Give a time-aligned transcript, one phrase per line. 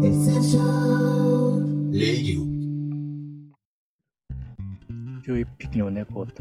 [0.00, 2.48] レイディ
[5.26, 6.34] 11匹の猫と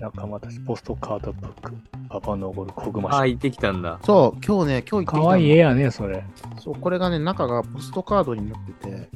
[0.00, 1.74] 仲間たち、ポストカードブック、
[2.08, 3.32] パパのゴルコグマああ、シ。
[3.32, 4.00] 行ってきたんだ。
[4.02, 6.24] そう、今日ね、今日行ってきたのかわいい絵やね、それ。
[6.58, 9.08] そう、これがね、中がポストカードになってて、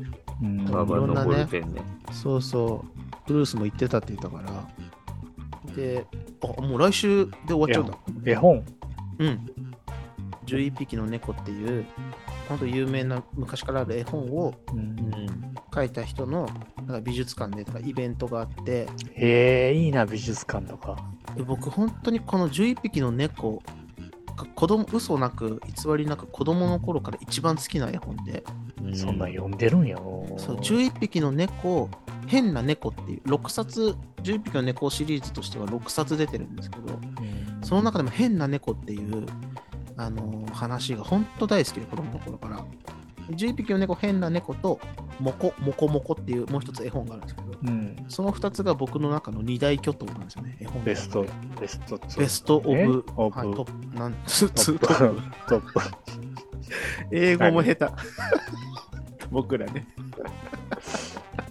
[0.42, 0.68] うん。
[0.68, 1.80] あババのボールペンね。
[2.12, 6.06] そうそう、ブルースも言ってたって言ったから、で、
[6.42, 8.30] あ、もう来週で終わっちゃうんだ。
[8.30, 8.62] 絵本。
[9.20, 9.46] うん。
[10.46, 11.86] 11匹の猫っていう、
[12.48, 15.54] 本当有名な昔からある絵本をうんうん。
[15.74, 20.96] 書いた人のなんか美術館でとかイベントがあって、へえ、いいな、美術館とか。
[21.36, 23.62] で僕本当にこの11匹の猫
[24.36, 28.42] が子供嘘なく偽りなく子供の頃から一番好きな絵本で、
[28.94, 30.26] そんなん読んでるんやろ。
[30.38, 31.90] そう11匹の猫
[32.26, 39.26] 変な猫っていう6冊11匹の猫シリーズとしては6冊出てるんですけどうんその中でも変な猫っていう
[39.96, 42.64] あのー話が本当大好きで子供の頃から
[43.30, 44.78] 11匹の猫変な猫と
[45.18, 47.96] モコモコモコっていうもう一つ絵本があるんですけどうん。
[48.08, 51.26] その2つが僕の中の二大巨頭なんですよね絵本ベスト、
[51.60, 52.18] ベスト2。
[52.18, 53.38] ベストオえブ、オブ？
[53.38, 55.20] はい、トップ、なん、ツトッツトップ。
[55.20, 55.22] プ。
[55.48, 55.80] トップ。
[57.10, 57.86] 英語も下手。
[59.30, 59.86] 僕らね。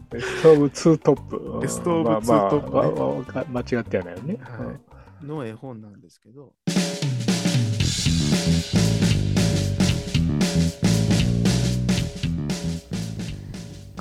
[0.10, 1.60] ベストオブ2トップ。
[1.62, 4.38] ベストオブまあツートップね間違ってはないよね。
[4.42, 4.74] は
[5.22, 5.26] い。
[5.26, 6.54] の絵本なんですけど。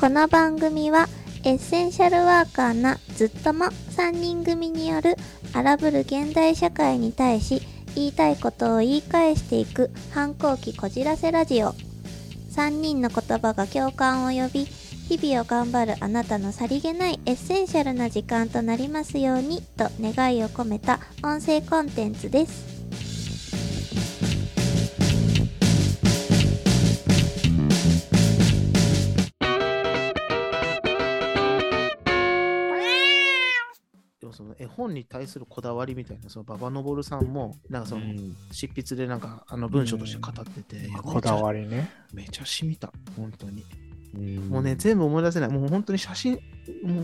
[0.01, 1.09] この番組は
[1.45, 5.17] エッセンシャルワーカーなずっとも3人組による
[5.55, 7.63] 荒ぶる現代社会に対し
[7.95, 11.75] 言いたいことを言い返していく反抗期こじらせラジオ。
[12.55, 22.74] 3人の言葉が共感を呼び日々を頑張るあなたのさりげないエッセンシャルな時間となりますようにと願いを込めた音声コンテンツです。
[34.65, 38.03] 絵本に対するこだわりみたいな、その馬場のぼるさんも、なんかその
[38.51, 41.91] 執筆でなんかあの文章として語ってて、こだわりね。
[42.13, 43.65] めちゃめちゃ染みた、本当に。
[44.15, 45.51] うんもうね、全部思い出せない。
[45.51, 46.39] もう本当に写真、も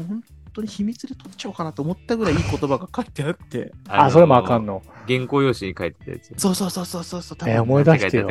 [0.01, 3.73] う本当に秘密で撮っちゃおうかなと思ったぐらいいい言葉が書いてあって。
[3.89, 4.83] あ、のそれもあかんの。
[5.09, 6.33] 原稿用紙に書いてたやつ。
[6.37, 7.39] そうそうそうそうそうそう。
[7.39, 8.25] 多分えー思い出して。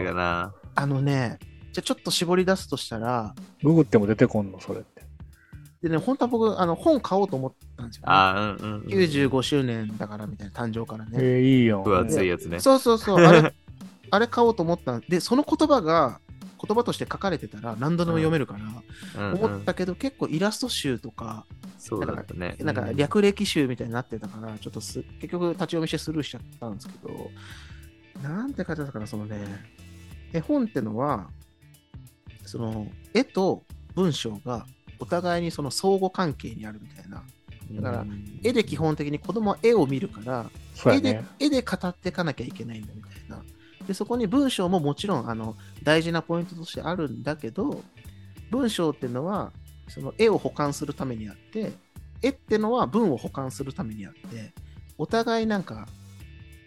[0.76, 1.40] あのね、
[1.74, 4.99] じゃあちょっと絞り出すとしたら、ググっても出てこんの、それって。
[5.81, 8.06] でね、本当は僕、あの本買おうと思ったんですよ、ね。
[8.07, 8.88] あーうんうんうん。
[8.88, 11.12] 95周年だからみたいな、誕生からね。
[11.13, 11.84] えー、いいよ。
[11.84, 12.59] 分厚いやつね。
[12.59, 13.53] そうそうそう、 あれ、
[14.12, 16.19] あれ買おうと思ったんで、その言葉が、
[16.62, 18.66] 言葉として書かれてたら何度でも読めるかな、
[19.16, 21.45] うんうん思ったけど、結構イラスト集とか、
[21.78, 22.57] そうだったね。
[22.59, 27.31] なんか略歴集みたいになってたから、ちょっとす結局立ち読みしてスルーしちゃったんですけど、
[28.22, 29.38] なんて書いてあったかな、そのね、
[30.34, 31.29] 絵本ってのは、
[32.46, 33.63] その絵と
[33.96, 34.66] 文章が
[35.00, 37.24] お互いにその相互関係にあるみたいな。
[37.72, 40.50] だからうん絵で基本的に子供は絵を見るから、
[40.94, 41.24] 絵で。
[41.40, 43.44] 絵で語っていかなきゃいけないんだみたいな。
[43.86, 47.84] で、そこに文章ももちろんあの大事なポイントとしてあるんだけど、
[48.50, 49.52] 文章っていうのは
[49.88, 51.74] その絵を保管するためにあって、
[52.22, 54.54] 絵ってのは文を保管するためにあって、
[54.98, 55.88] お互いなんか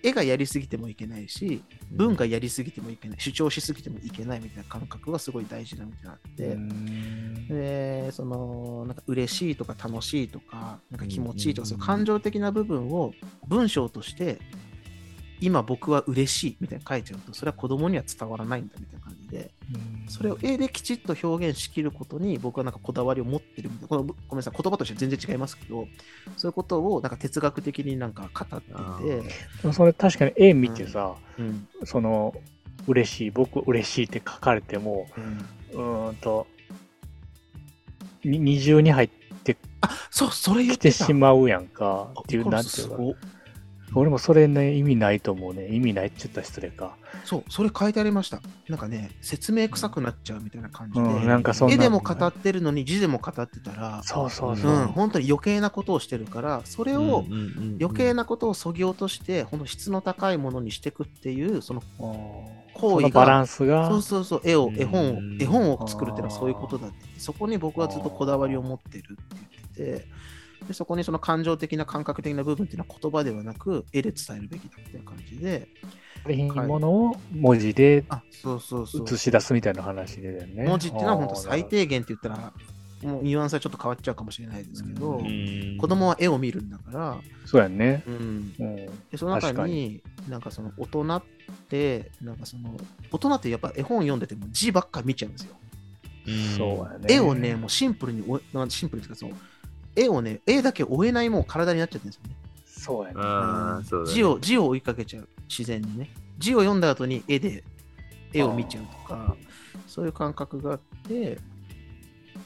[0.02, 7.48] 絵がやりすぎてもいけないし、文がやりすぎてもいけない、主張しすぎてもいけないみたいな感覚がすごい大事なみたいなあって、うん。
[7.48, 11.68] で、その、なんか嬉しいとか楽しいとか、なんか気持ちいいとか、うん。
[11.70, 13.12] そういう感情的な部分を
[13.46, 14.40] 文章として、
[15.42, 19.50] 今僕は嬉しいみたいな書いちゃうと、それは子供には伝わらないんだみたいな感じで、
[20.08, 25.88] それを絵できちっと表現しきることに僕はなんかこだわりを持ってるみたいな、このごめんなさい、言葉としては全然違いますけど、
[26.36, 29.22] そういうことをなんか哲学的になんか語ってい
[29.62, 32.34] て、それ確かに絵見てさ、うん、その、
[32.86, 35.08] 嬉しい、僕嬉しいって書かれても、
[35.72, 36.16] うん。
[36.20, 36.46] と、
[38.24, 42.10] に二重に入ってあ、そう、それ言きってしまうやんか。
[42.14, 42.96] あっていう、なんていうか。
[43.94, 45.68] 俺もそれね、意味ないと思うね。
[45.68, 46.96] 意味ないって言ったら失礼か。
[47.24, 48.40] そう、それ書いてありました。
[48.68, 51.74] なんかね、説明臭くなっちゃうみたいな感じで、うん、なんかそんな。
[51.74, 54.74] 絵でも語ってるのに字でも語ってたら、そうそうそうう。
[54.84, 57.26] ん、本当に余計なことをしてるから、それを
[57.78, 63.86] 余計ななことをそぎ落として、本当質の高いものにしていくっていう、その、うん行為がバランスが。
[63.90, 69.46] そうそうそう、絵をう、ん絵本を、絵本を作るっていうのはそういうことだって、そこに僕はずっとこだわりを持ってるって
[69.76, 70.08] 言ってて、
[70.66, 75.68] でそこにその感情的な感覚的な部分っていうのは言葉ではなく、絵で伝えるべきだっていう感じで、
[76.30, 78.04] いいものを文字で。
[78.44, 80.64] 映し出すみたいな話でね。
[80.66, 82.52] 文字っていうのは本当最低低限って言ったら、
[83.02, 88.04] もうニュアンスはちょっと変わっちゃうかもしれないですけど、うん子供は絵を見るんだから、そうやんね。
[88.06, 88.76] うん、うん。
[88.76, 91.22] でその中に、なんかその大人っ
[91.68, 92.76] て、なんかその、
[93.10, 95.56] 大人ってやっぱ絵本読んでても字ばっか見ちゃうんですよ。
[96.56, 97.06] そうやね。
[97.08, 99.40] 絵をね、もうシンプルに追え、なんシンプルにですか、その
[99.96, 102.36] 絵をね、絵だけ追えないもう体になっちゃってるんですよね。
[102.66, 103.14] そうやね。
[103.14, 104.06] うだね。
[104.06, 106.10] 字を、字を追いかけちゃう、自然にね。
[106.38, 107.62] 字を読んだ後に絵で、
[108.32, 109.36] 絵を見ちゃうとか、
[109.86, 111.38] そういう感覚があって、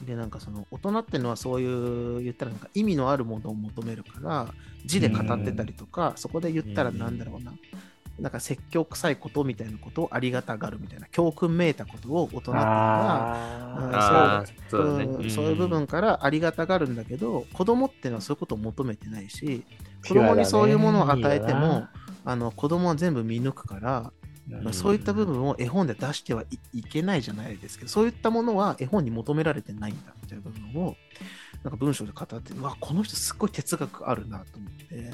[0.05, 4.53] で、なんかその、大人ってのはそういう、言ったらなんか意味のあるものを求めるから、
[4.85, 7.53] 字で語ってたりとか、そこで言ったらなんだろうな、
[8.19, 14.81] なんか説教臭いことみたいなことをありがたがるみたいな、教訓めいたことを大人っていうのは、そう。
[14.81, 21.87] うんそういう部分からありがたがるんだけど、子供っていうのはそういうことを求めてないし、ー子供にそういうものを与えて、もね、
[22.25, 24.11] あの子供は全部見抜くから、
[24.49, 30.95] まあそういった部分を絵本で出してはいいけないじゃないですけど、そういったものは絵本に求められてないんだみたいな部分を、
[31.63, 35.09] なんか文章で語って、うわ、この人すっごい哲学あるなと思って、う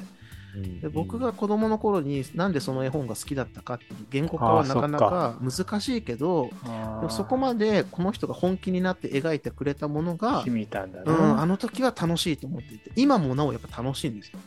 [0.80, 11.46] で僕が子供の頃になんでその絵本が好きだったかっていう言語化はなかなか難しいけど、あーでもそこまでこの人が本気になって描いてくれたものが響、いたんだうん、あな。
[11.46, 14.38] の時は楽しいと思っていて、今もなおやっぱ楽しいんですよ。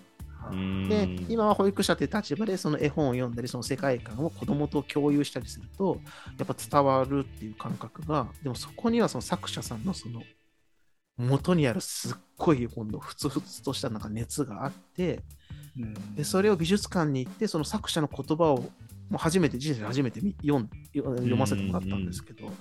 [0.52, 6.00] うんで、今は保育者という立場でその絵本を読んだり、その世界観を子供と共有したりすると、
[6.38, 10.22] やっぱ伝わるっていう感覚が、でもそこにはその作者さんのその
[11.18, 15.24] 元にあるすっごい今度ふつふつとしたなんか熱があって、うん
[16.16, 18.70] でそれを美術館に行って、その作者の言葉を
[19.10, 22.52] もう初めて、人生で初めて見読ん読ませてもらったんですけど、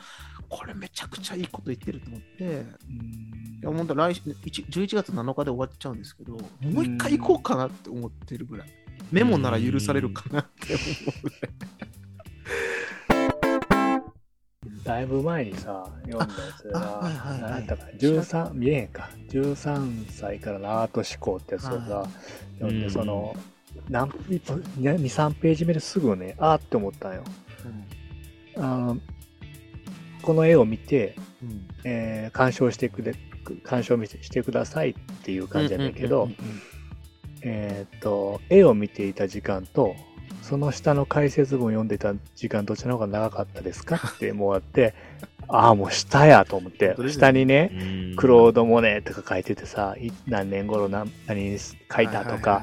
[0.48, 3.26] これめちゃくちゃいいこと言ってると思って、うん
[3.56, 6.40] いや本当来週1 11月7日で終わっちゃうんですけど、も
[6.80, 8.68] う一回行こうかなって思ってるぐらい。
[9.10, 10.82] メモなら許されるかなって思
[11.18, 11.50] うぐらい。
[14.86, 16.28] だいぶ前にさ、読んだや
[16.60, 17.52] つあはいはいが、はい。
[17.52, 19.10] なんだか、13、見えへんか。
[19.30, 22.08] 13歳からのアート思考ってやつをさは、
[22.58, 22.90] 読んで、うん。
[22.90, 23.34] その、
[23.90, 24.40] 何2、
[24.78, 27.24] 3ページ目ですぐね、あーって思ったんよ。
[28.56, 28.98] あの、
[30.22, 31.48] この絵を見て、うん。
[31.50, 33.14] うんえー鑑賞してくれ、
[33.62, 34.94] 鑑賞してくださいっ
[35.24, 36.36] ていう感じなんだけどうんうん、
[37.42, 39.94] えーっと、絵を見ていた時間と、
[40.48, 44.94] その下の解説文を読んでた時間どちらの方が長かったですかってもうあって、
[45.48, 52.62] ああ、もう下やと思って下にね、うんクロード・モネとか書いててさ、い何年頃何何に書いたとか、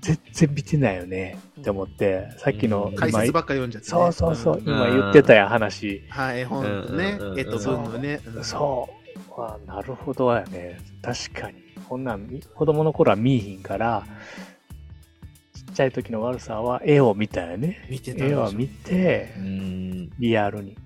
[0.00, 3.90] 全然見てないよねって思って、さっきの解説ばっか読んじゃって、ね。
[3.90, 6.02] そうそうそう、ん今言ってたやん話。
[6.08, 8.20] はい、絵本のね絵と文のね。
[8.26, 9.40] うんそう。
[9.40, 10.80] あなるほどやね。
[11.00, 11.62] 確かに。
[11.88, 14.04] こんなんみ子供の頃は見えひんから、
[15.74, 17.86] ちゃい時の悪さは絵を見たよね。
[17.90, 20.10] 見てた絵を見てう、ん。
[20.18, 20.76] リアルに。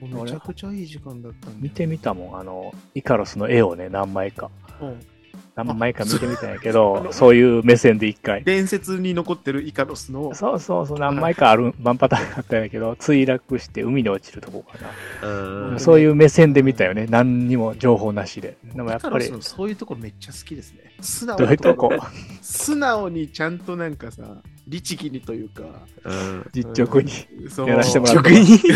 [0.00, 1.62] めちゃくちゃいい時間だったんで。
[1.62, 2.38] 見てみたもん。
[2.38, 4.50] あの、イカロスの絵をね、何枚か。
[4.80, 5.15] うん
[5.56, 8.44] 何枚か見てみたんやけあど、のそういう目線で一回。
[8.44, 14.78] 伝説に残ってるイカロスの、そうそうそう、何枚かある、ワンパターンあったんやけど、墜落して海に落ちるとこか
[15.26, 15.26] う
[15.70, 15.78] んな。
[15.78, 17.06] そういう目線で見たよね。
[17.08, 18.58] 何にも情報なしで。
[18.74, 20.92] でもやっぱりそういうところめっちゃ好きですね。
[21.00, 21.90] 素直どういうとこ？
[22.42, 25.62] 素直にちゃんとなんかさ、律儀にというか、
[26.04, 26.46] うん。
[26.52, 27.10] 実直に。
[27.48, 28.68] そうやらせてもらって直に すっ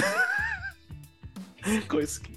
[1.91, 2.31] ごい好き。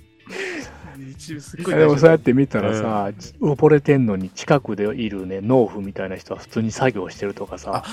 [1.12, 3.12] 一部すっごいでもそうやっ大て見たらさ、
[3.42, 7.84] 溺れてんのに近くでいるね、農夫みたいな人は普通に作業してるとかさ、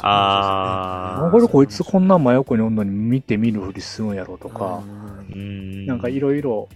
[0.00, 1.32] あー。
[1.32, 4.82] なんでこいつこんな真横におんのに見て見ぬふりするんやろとか、
[5.32, 5.86] うん。
[5.86, 6.68] なんかいろいろ、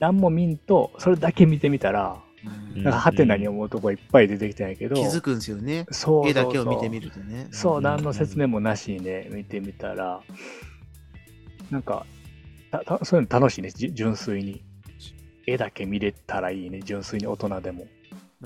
[0.00, 2.16] 何も見んと、それだけ見てみたら、
[2.74, 2.82] うん。
[2.82, 5.86] なんかハテナに思うとこいっぱい出てきたんやけど、気づくんですよね。
[5.90, 6.30] そうそうそう。
[6.30, 7.46] 絵だけを見てみるとね。
[7.50, 7.82] そう、うん。
[7.84, 10.20] 何の説明もなしにね、見てみたら、
[11.70, 12.04] なんか、
[12.70, 14.64] たたそういうの楽しいね、じ純粋に。
[15.46, 17.86] 絵だけ見れたらいいね、純粋に大人でも。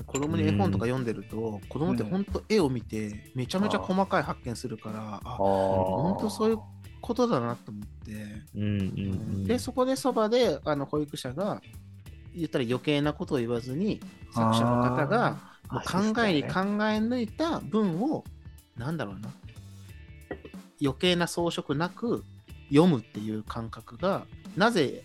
[0.05, 6.59] 子供に絵本とか読んでると、子供って本当絵を見て、めちゃめちゃ細かい発見するから、あ、本当そういう
[7.01, 8.11] ことだなと思って。
[8.55, 8.81] うんうんう
[9.39, 9.43] ん。
[9.45, 11.61] で、そこでそばで、あの、保育者が、
[12.35, 13.99] 言ったら余計なことを言わずに、
[14.33, 15.39] 作者の方が、
[15.69, 18.23] もう考えに考え抜いた文を、
[18.77, 19.29] なんだろうな、
[20.81, 22.23] 余計な装飾なく
[22.69, 24.25] 読むっていう感覚が、
[24.55, 25.03] なぜ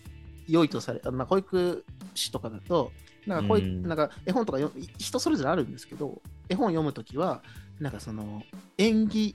[0.49, 1.85] 良いとされ、まあ保育
[2.15, 2.93] 士とかだと、
[3.27, 3.83] なんか保育うん。
[3.83, 4.59] なんか絵本とか
[4.99, 7.43] 人それぞれあるんですけど、絵本読むときは、
[7.81, 8.43] なんかその
[8.79, 9.35] 演技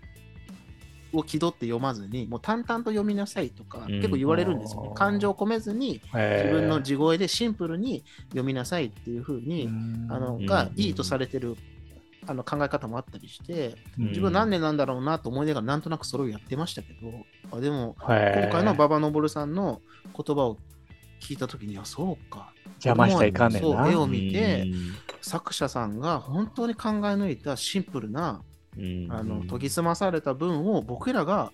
[1.11, 3.95] を気取って読まずに、もう淡々と読みなさいとか、うん。
[3.97, 4.89] 結構言われるんですよね。
[4.91, 4.91] あ。
[4.91, 4.93] ー。
[4.95, 9.67] 感情を込めずに、自自分の地声でシンプルに読みなさいっていうふうに、
[10.09, 10.45] あのうん。
[10.45, 11.55] がいいとされてる
[12.27, 14.07] あの考え方もあったりして、うん。
[14.09, 17.25] 自分何年なんだろうなと思いながらなんとなくそれをやってましたけど、
[17.57, 19.81] あでも今今回の馬場昇さんの
[20.15, 20.57] 言葉を
[21.19, 22.53] 聞いたときにはそうか。
[22.83, 23.67] 邪魔しいかんねんな。
[23.67, 24.65] そう絵を見て
[25.21, 28.41] 作者さんが本当に考え抜いたシンプルな
[28.77, 31.51] うんあの研ぎ澄まされた文を僕らが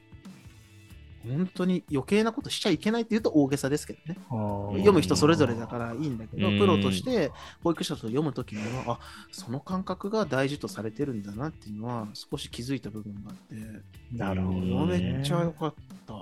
[1.27, 4.19] 本当に余計なことしちゃいけないって言うと大げさですけどね。
[4.29, 7.31] 読読む人それぞれだからいいんだけど、うんプロとして
[7.63, 8.99] 保育者と読むときには、あ
[9.31, 13.55] その感覚が大事とされてるんだなっていうのは、少し気づいた部分があって、
[14.15, 14.99] なるほど、うんね。
[14.99, 15.73] めっちゃ良かっ
[16.05, 16.13] た。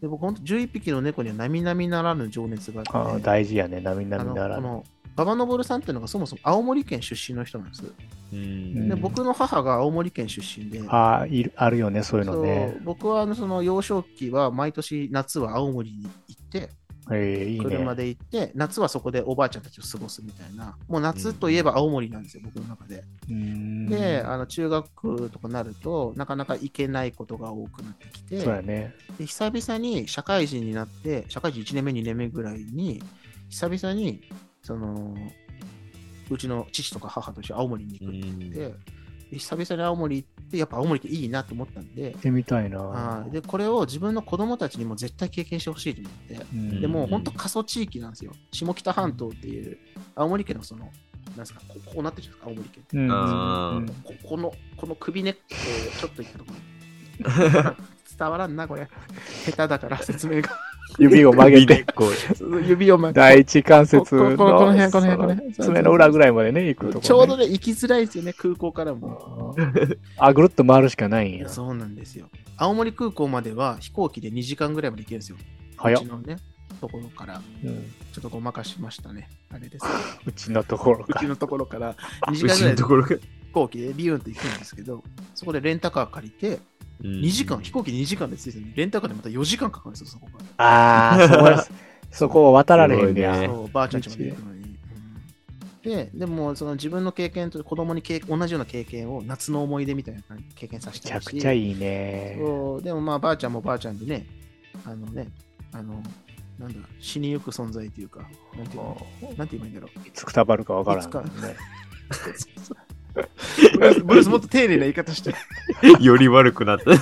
[0.00, 4.62] で僕、本当11匹の猫には並々ならぬ情熱がああって、大事やね、並あ々ならぬ。
[4.62, 4.84] の
[5.16, 7.84] この馬場昇さんっていうのがそもそも青森県出身の人なんです。
[8.32, 12.76] うんでうん僕の母が青森県出身で、あいるあるよね、そういうのね。
[12.84, 16.70] 僕はあのその幼少期は毎年夏は青森に行って、
[17.16, 17.64] ええいいね。
[17.64, 23.04] 車で行って、夏はそこでおばあちゃんたちを過ごすみたいな、もう夏といえば青森なんですよ、僕の中で。
[23.28, 28.94] うーんで、あの中学とかなるとなかなか行けないことが多くなってきて、そうやね。
[29.18, 33.02] で久々に社会人になって、社会人1年目、2年目ぐらいに、
[33.48, 34.22] 久々に、
[34.62, 35.14] その、
[36.30, 38.74] うちの父とか母と一緒に青森に行くって言って、
[39.30, 42.78] で久々に青森行って、やっぱ青森っていいなと思ったんで行っ、てみたいな。
[42.80, 48.32] はいでこれを自分の子供たちにも絶対経験してほしいと思って、うんでもう本当過疎地域なんですよ。
[48.52, 49.78] 下北半島っていう、
[50.14, 50.86] 青森県のその、
[51.28, 52.96] なんですか、ここうなってるじゃないですか、青森県って。
[52.96, 55.40] うんここの、この首根っこ
[55.96, 57.76] をちょっと行ったところ。
[58.20, 58.86] 伝わらんな、これ。
[59.46, 60.50] 下手だから説明が。
[60.98, 61.84] 指を曲げて、
[62.66, 63.20] 指を曲げて。
[63.20, 67.04] 第一関節のこの辺この辺この辺爪の裏ぐらいまでね、行くとこ、ね。
[67.04, 69.54] ちょうどね、行きづらいですよね、空港からも。
[70.18, 71.48] あ、ぐるっと回るしかないんや。
[71.48, 72.28] そうなんですよ。
[72.56, 75.38] 青森空港までは飛行機で2時間ぐらいまで行けるんですよ。
[75.76, 76.36] 早っうちのね、
[76.80, 77.42] ところから。
[77.64, 79.28] うんちょっとごまかしましたね。
[79.54, 79.86] あれです。
[80.26, 81.28] うちのところかうち。
[81.28, 81.94] のところから
[82.26, 83.08] 2時間ぐらいでのところが。
[83.08, 83.18] 飛
[83.52, 85.02] 行機でビューンと行くんですけど、
[85.34, 86.60] そこでレンタカー借りて、
[87.02, 91.66] 2 2時間、飛行機2時間で着いてるのにレンタカーでまた4時間かかるんですよ、そこかああ、そうや
[92.10, 93.36] そこを渡られへんねら。
[93.36, 93.40] や。
[93.42, 94.60] ねそう、ばあちゃんちまで行くのに。
[94.64, 94.70] うん
[95.82, 100.22] で、でも、その自分の経験と子供に経同じような経験を夏の思い出みたいな
[100.54, 101.28] 経験させめちてほしい。
[101.28, 102.36] ゃくちゃいいね。
[102.38, 104.26] そうでもまあ、ばあちゃんもばあちゃんでね、
[104.84, 105.28] あのね、
[105.72, 106.02] あの、
[106.58, 108.20] なんだ、死にゆく存在というか、
[108.58, 109.06] なんていうの、
[109.38, 110.06] なんて言えばいいんだろう。
[110.06, 111.28] いつくたばるかわからんいつかね。
[113.74, 115.34] ブルースブルースもっと丁寧な言い方して。
[116.00, 116.92] より悪くなった。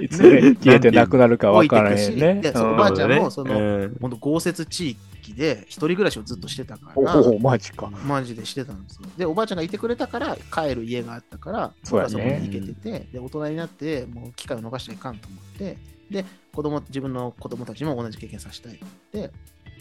[0.00, 2.40] いつね、消えてなくなるかわからへんね。
[2.40, 7.88] でおばあちゃんもそのうん本当豪雪地域で一人暮らしをずっとしてたかおら、お、マジか。
[7.88, 9.08] マジでしてたんですよ。
[9.16, 15.78] で、おばあちゃんがいてくれたから帰る家があったから、そねそこに行けてて、で、大人になって、もう機会を逃しちゃいかんと思って、
[16.10, 18.78] で、子供、自分の子供たちも同じ経験させたいっ
[19.12, 19.30] て、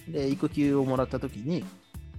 [0.08, 1.64] で、育休をもらった時に、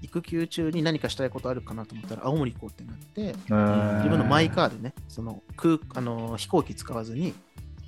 [0.07, 3.55] 育休中に何かしたいことあるかなと思ったら、青森行こうってなって、自
[3.99, 7.35] 自分のマイカーでね、その空あの飛行機使わずに、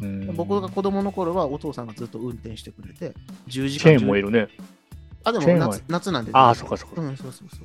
[0.01, 3.15] うん僕が子供の頃はお父さんがずっと運転してくれて、
[3.49, 3.97] 10時チェ。
[3.97, 4.49] ーンもいるね。
[5.25, 6.31] あ、でも夏夏なんで。
[6.35, 7.01] ああ、そっかそっか。
[7.01, 7.57] うん、そうそうそ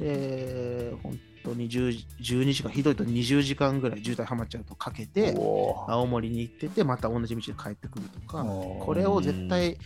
[0.00, 0.04] う。
[0.04, 9.78] で、本当に10 12時間、ひどいと20時間ぐらい渋滞はまっちゃうとかけて、青森に行ってて、また同じ道で帰ってくるとか、これを絶対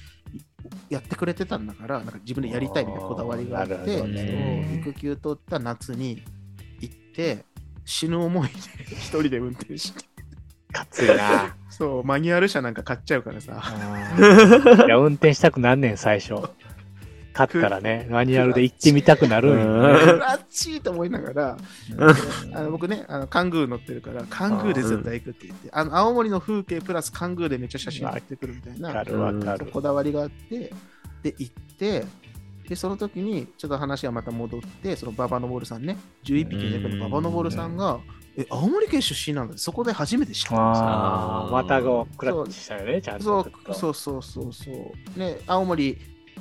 [0.91, 6.23] やってくれてたんだから、なんか自分でやりたいみたいなこだわりがあって、ね育休取った夏に
[6.81, 7.45] 行って、
[7.85, 8.55] 死ぬ思いで
[8.91, 10.05] 一人で運転して、
[10.73, 11.57] かついな。
[11.71, 13.63] そう、マニュアル車なんか買っちゃうからさ、
[14.87, 16.35] いや、運転したくなんねん、最初。
[17.37, 20.01] 買ったらね、マニュアルで行ってみたくなるんよね。
[20.01, 21.59] クラッチーと思いながら、
[22.55, 29.67] あの僕ね、あのカングー乗ってるから、カングーで絶対行くって言って、あの青森の風景プラスカングーでめっちゃ写真撮ってくるみたいなわかるわかる。
[29.67, 30.73] こだわりがあって、
[31.23, 32.05] で、行って、
[32.69, 38.01] で、その時に、ちょっと話がまた戻って、その馬場昇さんね、11匹の猫の馬場昇さんが、
[38.39, 40.87] え、青森県出身なんだそこで初めて知ったんですよ。
[40.87, 43.75] ああ、またこう、クラッチしたよね、ちゃんそとう。
[43.75, 44.71] そうそうそうそ
[45.17, 45.19] う。
[45.19, 45.99] ね、青森、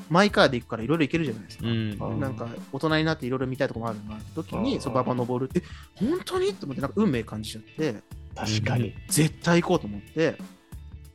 [0.10, 1.68] マイカーで行くからいろいろ行けるじゃないですか。
[1.68, 2.20] うん。
[2.20, 6.54] なんか大人になっていろいろ見たいとこもあるなって時に、そう、馬場登るって、え、本当に？
[6.54, 7.96] と思って、なんか運命感じちゃって、
[8.36, 8.94] 確かに。
[9.08, 10.38] 絶対行こうと思って、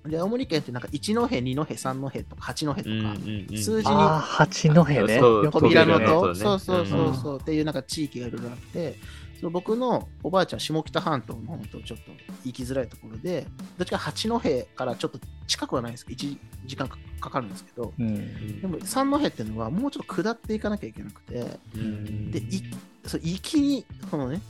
[0.06, 3.14] で、青森県ってなんか1の辺、2の辺、3の辺とか8の辺とか、
[3.56, 5.20] 数字にああ、八戸ね。
[5.50, 6.06] 扉の見るね。
[6.06, 8.96] と、そうそうねそうそうそう、っていうなんか地域がいろいろあって、
[9.40, 12.12] その僕のおばあちゃん、下北半島の本当ちょっと
[12.44, 13.46] 行きづらいところで、
[13.78, 14.38] どっちか八戸
[14.74, 18.60] からちょっと近くはないですけど、1時間かかかるんですけど、うん。
[18.60, 22.62] でも三戸っていうのはもうちょっと下っていかなきゃいけなくて、うんで、い
[23.06, 24.42] そう行きに、このね、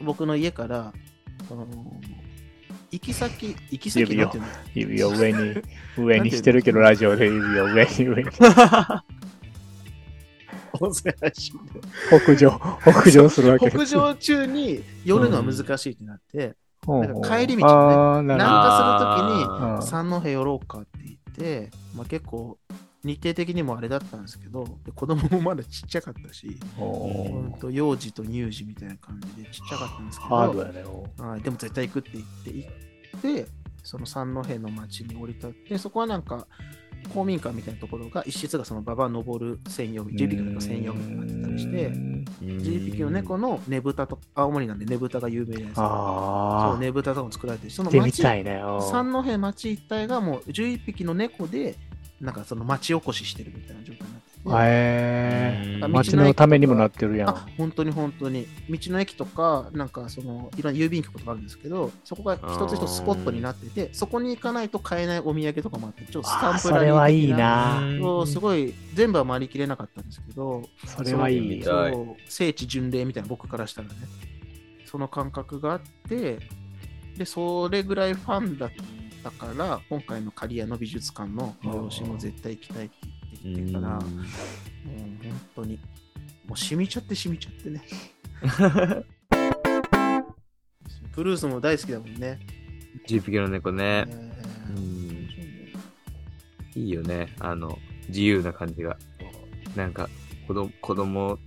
[0.00, 0.94] 僕の家から、
[1.46, 1.66] この
[2.90, 4.00] 行き先、行き先
[4.74, 5.62] 指を上に、
[5.98, 8.30] 上にしてるけど、ラジオで指を上に上に。
[10.80, 16.54] 音声配信で北上、北上するわけ北上中に寄るのは難しいってなって、
[16.84, 18.34] ほうなんか帰り道をね。
[18.34, 22.58] 南下するときに三戸寄ろうかって言って、まあ、結構
[23.02, 31.40] 日程的にもあれだったんですけど、で子供もまだちっちゃかったし、おほんと幼児と乳児みたいな感じでちっちゃかったんですけど、ね。
[31.42, 32.66] でも絶対行くって言って行
[33.18, 33.46] って、
[33.84, 36.48] その三戸の町に降り立って、そこはなんか、
[37.06, 41.90] 公民館みたいなところが、一室がその馬場登る専用、10匹の猫専用みたいなのがあったりして、
[42.42, 47.70] 10匹の猫のねぶたと、青森なんでねぶたが有名じゃないですそうねぶたとかも作られてる。
[47.70, 48.44] しその町三
[49.24, 51.76] 戸町一帯がもう11匹の猫で、
[52.20, 54.35] なんかその町おこししてるみたいな状態になってて。
[54.52, 57.28] へえうん街のためにもなってるやん。
[57.30, 58.46] あ本当に本当に。
[58.68, 67.82] 道の駅とかなんかそのいろんな郵便局とかあるんですけどそこが一つ一つスポットになっててそこに行かないと買えないお土産とかもあってちょっとスタンプラリーそれはいい的な。
[68.26, 71.64] すごい全部は回りきれなかったんですけどそれはいい。
[72.28, 73.94] 聖地巡礼みたいな僕からしたらね。
[74.86, 76.38] その感覚があって
[77.16, 78.70] でそれぐらいファンだっ
[79.22, 83.12] たから今回の刈谷の美術館の催しも絶対行きたいって言
[83.52, 84.26] ってきてからもう本
[85.54, 85.78] 当に
[86.46, 87.82] もう染みちゃって染みちゃってね。
[91.14, 92.38] ブルースも大好きだもんね、
[93.08, 94.04] 10匹の猫ね。
[94.06, 94.10] え。
[94.74, 94.84] ーうん。
[96.82, 97.34] いいよね。
[97.40, 98.98] あの、自由な感じが。
[99.74, 100.08] なんか、
[100.46, 101.38] 子供、子供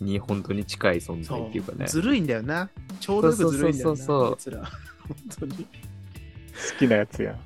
[0.00, 1.86] に本当に近い存在っていうかね。
[1.86, 2.70] ずるいんだよな。
[3.00, 4.60] ちょうどずるいんだよなそうそうそうそう。
[4.60, 4.70] 本
[5.40, 5.64] 当に。
[5.64, 5.68] 好
[6.78, 7.40] きなやつやん。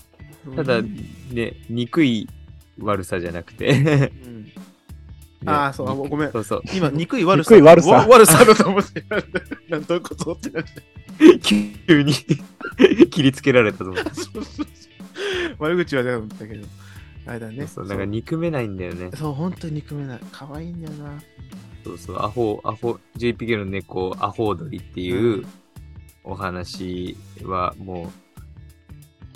[0.56, 0.96] ただ、うん
[1.30, 2.28] ね、憎い
[2.78, 4.10] 悪さじゃなくて。
[4.26, 4.52] うんね
[5.44, 6.62] あーそうあごめんそうそう。
[6.72, 7.50] 今、憎い悪さ。
[7.54, 9.04] 憎い悪さわ悪さだと思って。
[9.68, 10.70] なんどういうことってなって。
[11.40, 14.10] 急に切りつけられたと思って。
[15.58, 16.66] 悪口はだと思ったけど。
[17.26, 17.66] あれだね。
[17.66, 19.10] そう、なんか憎めないんだよね。
[19.16, 20.20] そう、本当に憎めない。
[20.30, 21.20] 可愛いんだよな。
[21.84, 25.44] そうそう、アホ、アホ、JPK の猫、アホ踊りっていう
[26.24, 28.12] お話はも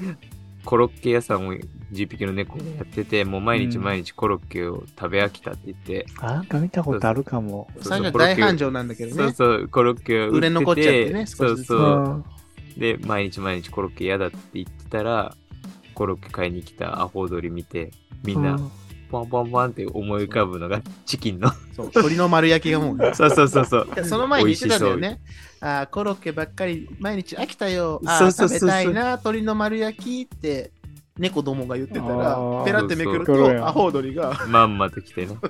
[0.01, 0.05] う、
[0.67, 1.55] コロッケ屋さんを
[1.93, 7.69] JPK の猫がやってて、もう毎日うん毎日コロッケを食べ飽きたって言って、あなんか見たことあるかも。
[7.77, 9.23] そう最初はコロッケ大繁盛なんだけどね。
[9.23, 11.89] そうそう、コロッケを売ってて、売れ残っちゃってねそう少しずつうそう。
[12.09, 12.25] ん
[12.77, 15.35] で、毎日毎日コロッケ嫌だって言ってたら、
[15.95, 17.93] コロッケ買いに来たアホ踊り見て、
[18.25, 18.59] みんな、
[19.11, 21.51] ポンポンポンって思い浮かぶのがチキンの。
[21.75, 23.13] そう鶏の丸焼きがもうね。
[23.15, 24.05] そうそうそうそう。
[24.05, 25.21] その前に言ってたんだよね。
[25.61, 28.01] あーコロッケばっかり毎日飽きたよ。
[28.05, 30.73] あーそうそうそうそう食べたいな、鶏の丸焼きって
[31.19, 35.37] 猫どもが言ってたあら、ーペラってめくるそうそうと、アホ踊りが、まんまと来てね。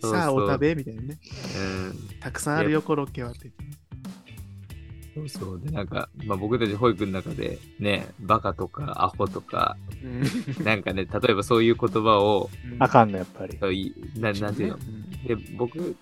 [0.00, 1.18] そうそうさあお食べみたいなね。
[1.56, 1.94] うん。
[2.20, 3.50] たくさんあるよ、コロッケはって。
[5.18, 5.60] そうそう。
[5.60, 13.58] で、なんか、まあ僕たち保育の中で、ね、バカとかアホとか、うんなんかね、例えばそういう言葉を、あかんの、やっぱり。
[13.60, 14.76] そういななんていうの？
[14.76, 14.80] ん
[15.26, 15.96] で、僕、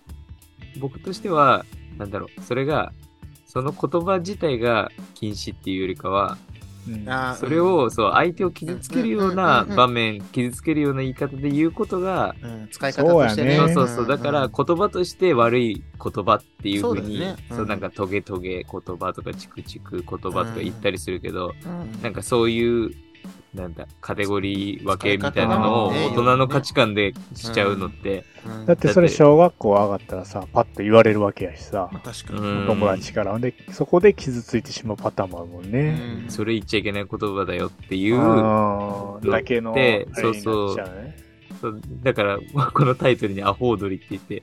[0.79, 1.65] 僕としては、
[1.97, 2.93] なんだろう、それが、
[3.47, 6.37] その言葉自体が禁止っていうよりかは、
[7.39, 9.65] それを、そう、相手を傷つけるようなうん。
[9.65, 9.65] うん。
[9.65, 9.71] うん。
[9.71, 9.77] うん。
[9.77, 13.57] 場面、傷つけるような言い方で言うことが、うん使い方としてね。
[13.57, 13.75] そうやね。
[13.75, 14.07] そうそうそう。
[14.07, 17.21] だから、言葉として悪い言葉っていうふうに、
[17.51, 22.03] そうなんかトゲトゲ言葉とかチクチク言葉とか言ったりするけど、うん。
[22.03, 22.91] なんかそういう、
[23.55, 32.65] なんだ、カテゴリー分けみたいなのを大人の価値観でしちゃうのって、うんだってそれ小学校上がったらさ、パッと言われるわけやしさまあ、確かうに。
[32.65, 33.37] ん友達から。
[33.39, 36.23] で、そこで傷ついてしまうパターンもあるもんね。
[36.25, 38.17] うんそれ言っちゃいけない言葉だよっていう、
[39.31, 41.17] だけの、あれでになっちそうそうゃうね。
[41.61, 42.39] そうだから、
[42.73, 44.43] このタイトルにアホ踊りって言って、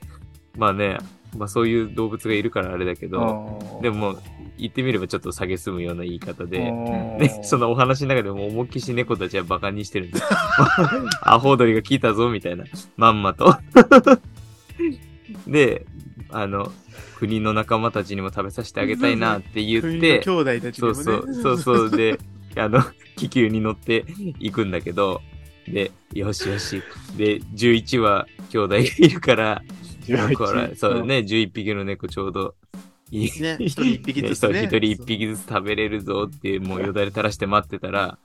[0.56, 0.98] まあね、
[1.36, 4.16] まあそういう動物がいるからあれだけど、うんでも、
[4.58, 6.72] 言ってみればちょっと下げすむような言い方で、
[7.42, 10.24] そのお話の中でも思いっきし猫たちはバカにしてるんです。
[11.22, 12.64] アホ踊りが効いたぞ、みたいな。
[12.96, 13.56] まんまと。
[15.46, 15.86] で、
[16.30, 16.72] あの、
[17.16, 20.94] 国の仲間たちにも食べさせてあげたいなって言って、兄弟たちにもね。
[20.94, 22.18] そうそう、そうそう、で、
[22.56, 22.80] あの、
[23.16, 24.04] 気球に乗って
[24.38, 25.20] 行くんだけど、
[25.66, 26.82] で、よしよし。
[27.16, 29.62] で、11羽兄弟がいるから、
[30.06, 32.54] 11これ、そうだね、11匹の猫ちょうど
[33.10, 33.42] いい。
[33.42, 34.64] ね、一人一匹ずつね。
[34.64, 38.18] 一人一匹ずつ食べれるぞって、もうよだれ垂らして待ってたら、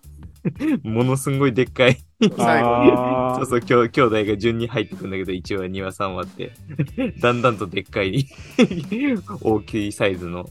[0.84, 2.84] ものすんごいでっかい、そう最後
[3.40, 3.46] に。
[3.46, 6.54] そうそう、兄弟が順に入ってくんだけど、1話、2話、3話って、
[7.20, 8.26] だんだんとでっかい、
[9.42, 10.50] 大きいサイズの、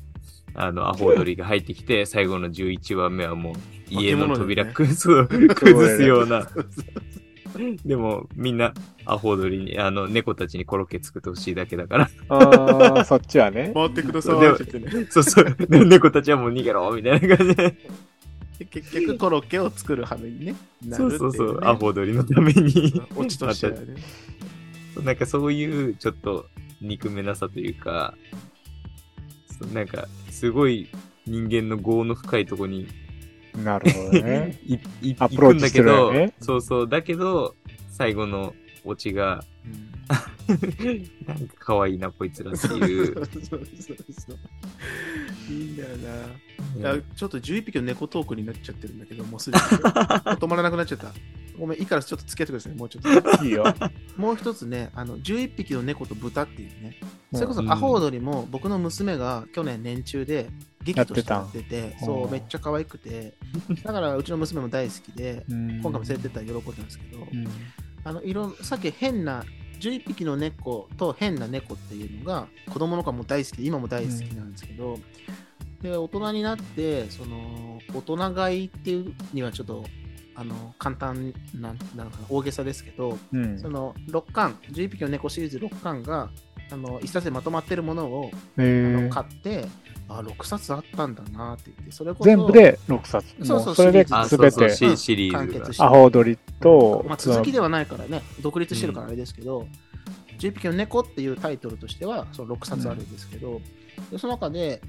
[0.54, 3.54] あの、アホ踊りが入ってきて、最後の11話目はもう、
[3.90, 5.10] 家の扉崩す
[6.02, 6.46] ような。
[7.84, 8.72] でも、みんな、
[9.04, 12.10] アホ踊りに、あの、猫たちにコロッケ作ってほしいだけだから。
[12.28, 13.72] あーそっちはね。
[13.74, 15.06] 回ってくださいって言ってね。
[15.10, 15.56] そうそう。
[15.68, 17.76] で猫たちはもう逃げろみたいな感じで。
[18.58, 20.54] で結局コロッケを作る羽目にね。
[20.84, 21.60] なそるっていねうそうそう。
[21.62, 23.00] アホ踊りのために。
[23.14, 23.78] オチとしてはね。
[25.02, 26.46] なんかそういうちょっと
[26.80, 28.14] 憎めなさというか、
[29.60, 30.88] そうなんかすごい
[31.26, 32.88] 人間の業の深いとこに
[33.56, 34.58] なるほどね。
[34.66, 37.54] いいアプローチしてるよね行くんだけど、そうそう、だけど、
[37.90, 39.44] 最後のオチが、
[41.26, 43.06] なんか可愛いな、こいつらっていう。
[43.06, 44.38] そうそうそうそう
[45.52, 46.90] いいんだよな。
[46.92, 51.12] いやちょっと11匹の猫トークになっちゃってるんだけど、もうすでに 止まらなくなっちゃった。
[51.58, 53.44] ごめん、いいからちょっと付き合ってください、もうちょっと。
[53.44, 53.64] いいよ。
[54.16, 56.98] もう一つね、あの11匹の猫と豚っていうね、
[57.34, 60.48] それこそうんアホウドリも僕の娘が去年年中で
[60.84, 62.04] 劇としてやってて、た。
[62.04, 63.34] そうう、んめっちゃ可愛くて、
[63.82, 67.46] だからうちの娘も大好きで、今 今回も連れてったら喜んですけど、うん。
[68.04, 69.44] あのいろさっき変な
[69.80, 74.98] 11匹の猫と変な猫っていうのが子供の頃も大好きで今も大好きなんですけど、
[75.82, 79.84] で大人になってその大人買いっていうにはちょっと
[80.34, 83.58] あの簡単ななのかな大げさですけど、うん。
[83.58, 86.30] その6巻11匹の猫シリーズ6巻が
[86.70, 89.66] あの一冊でまとまってるものを、あの買って
[90.08, 93.26] あ6冊あったんだなって言ってそれこそ全部で6冊。
[93.44, 95.38] そうそうそれで全て、シシリーズが。
[95.38, 95.72] 完結。
[95.74, 95.82] して。
[95.82, 99.66] アホウドリと、まあ、続きではないからね、独立してるからあれですけど、
[100.38, 103.60] 11匹の猫っていうタイトルとしては、その6冊あるんですけど、
[104.10, 104.80] でその中で、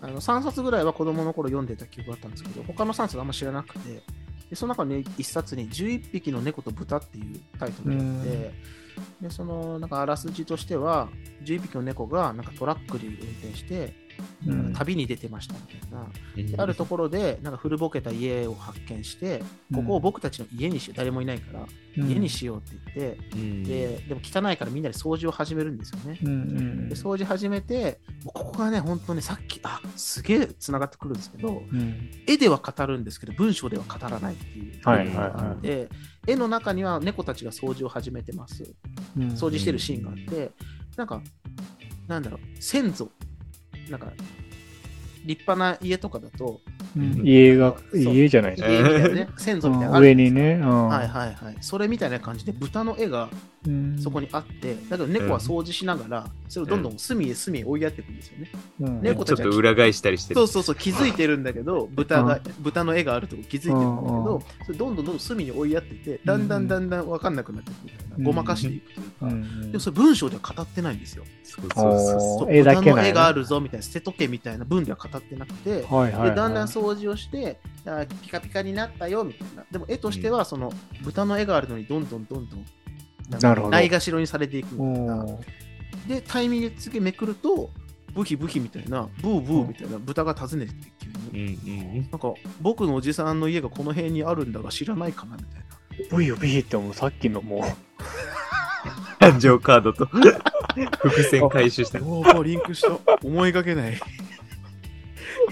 [0.00, 4.02] あの3冊ぐらいは子供の頃読んでた記憶があったんですけど、他の3冊あんま知らなくて、
[4.48, 8.52] でその中の1冊に11匹の猫と豚っていうタイトルがあって、
[9.20, 11.08] でそのなんかあらすじとしては、
[11.44, 13.94] 11匹の猫がなんかトラックで運転して、
[14.46, 16.06] うん旅に出てましたみたいな。
[16.50, 19.42] であるところで、なんか古ぼけた家を発見して、
[19.74, 26.18] ここを僕たちの家にしよう、誰もいないから、うん家にしようって言って、うんででも汚いからみんなで掃除を始めるんですよね。
[26.88, 34.80] で掃除始めて、ここがね、本当にさっき、あすげえつながってくるんですけど、うん絵では語るんですけど、文章では語らないっていう。
[34.82, 35.88] はいはいはいで、
[36.26, 38.64] 絵の中には猫たちが掃除を始めてます。
[39.16, 40.50] うん掃除してるシーンがあって、
[40.96, 41.22] なんか、
[42.08, 43.10] なんだろう、先祖、
[43.88, 44.12] なんか、
[45.24, 48.00] 立派な家とかだと、うん家が、そう。
[48.14, 50.60] 家じゃないです家みたいなね、 先祖みたいな上にね。
[50.62, 50.88] うん。
[50.88, 51.56] はいはいはい。
[51.60, 53.28] それみたいな感じで、豚の絵が
[53.66, 53.98] うん。
[53.98, 58.50] そこにあって、だけど猫は掃除しながら、それをどんどん隅へ隅へ追いやっていくんですよね。
[58.80, 59.02] うん。
[59.02, 60.40] 猫ちょっと裏返したりしてる。
[60.40, 60.48] そう。
[60.48, 71.24] そうそう、気づいてるんだけど、豚が、豚の絵があるとこ気づいてるんだけど、それどんどんどんどん隅に追いやってて、だんだんだんだん分かんなくなっていくみたいな、うんごまかしていくというか、うんでもそれ文章では語ってないんですよ。
[71.42, 75.82] そうそうそう豚の絵があるぞみたいな、捨てとけみたいな文では語ってなくて。
[75.82, 75.86] で
[76.34, 79.64] だんだん掃除をして、あピカピカになったよみたいな。
[79.70, 82.66] でも絵としては、その豚の絵があるのに、どんどんどんどん、
[83.40, 85.26] なるほどないがしろにされていくみたいな。
[86.08, 87.70] で、タイミングで次めくると、
[88.14, 90.92] ブヒブヒみたいな、ブーブーみたいな豚が訪ねてきて
[91.32, 91.56] 急に。
[91.66, 92.10] うんうん。
[92.10, 95.64] なんか、僕のおじさんの家がこの辺にあるんだが知らないかなみたいな。
[96.10, 97.60] ブイよビーってもうさっきのもう、
[99.20, 102.00] 誕生カードと伏線回収した。
[102.00, 102.98] おー、リンクした。
[103.22, 103.98] 思いがけない。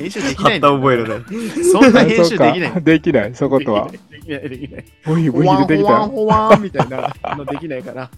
[0.03, 1.65] 編集できな貼ったいんだよ覚えるね。
[1.73, 2.83] そんな編集できない。
[2.83, 3.91] できない、そことは。
[3.91, 4.85] できない、できない。
[5.05, 5.89] ブイほわんブイ出てきた。
[5.89, 8.11] ほわんほわんみたいなのできないから。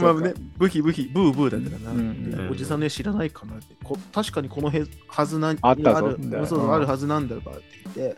[0.00, 1.90] まあね、ブヒブヒ、ブーブーだったかな。
[1.90, 2.02] うんう
[2.48, 3.74] んおじさんね、知らないかなって。
[3.82, 7.62] こ確かにこのへはずなあったぞるみたいなそううんあるはずなんだがって
[7.96, 8.16] 言って、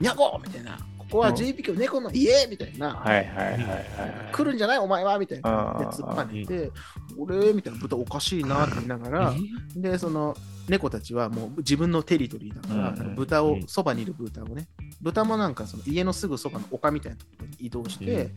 [0.00, 0.78] にゃこみたいな。
[1.10, 2.94] ここは JP の猫の家みたいな。
[2.94, 3.84] はいはいはいはい。
[4.32, 5.76] 来るんじゃないお前はみたいな。
[5.78, 6.70] で突っぱねて、
[7.16, 9.34] 俺みたいな豚おかしいなって言いながら、
[9.76, 10.36] で、その
[10.68, 14.66] 猫たちはもう自分のテリトリーだから、豚を、そばにいる豚をね、
[15.00, 18.30] 豚もなんかその家のすぐそばの丘みたいなところに移動して、